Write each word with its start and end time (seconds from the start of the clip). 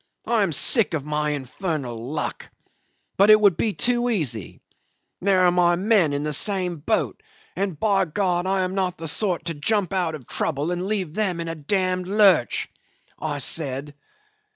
I 0.25 0.41
am 0.41 0.51
sick 0.51 0.95
of 0.95 1.05
my 1.05 1.29
infernal 1.29 1.95
luck. 1.95 2.49
But 3.17 3.29
it 3.29 3.39
would 3.39 3.55
be 3.55 3.73
too 3.73 4.09
easy. 4.09 4.59
There 5.21 5.41
are 5.43 5.51
my 5.51 5.75
men 5.75 6.11
in 6.11 6.23
the 6.23 6.33
same 6.33 6.77
boat 6.77 7.21
and, 7.55 7.79
by 7.79 8.05
God, 8.05 8.47
I 8.47 8.61
am 8.61 8.73
not 8.73 8.97
the 8.97 9.07
sort 9.07 9.45
to 9.45 9.53
jump 9.53 9.93
out 9.93 10.15
of 10.15 10.27
trouble 10.27 10.71
and 10.71 10.87
leave 10.87 11.13
them 11.13 11.39
in 11.39 11.47
a 11.47 11.53
d 11.53 11.65
d 11.67 11.95
lurch,' 12.09 12.67
I 13.19 13.37
said. 13.37 13.93